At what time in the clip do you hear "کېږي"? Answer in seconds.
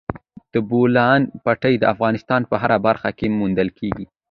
3.79-4.05